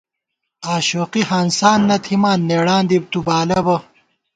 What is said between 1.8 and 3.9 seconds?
نہ تھِمان نېڑاں دی تُو بالہ بہ